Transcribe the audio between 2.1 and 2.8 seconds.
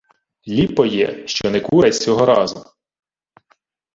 разу.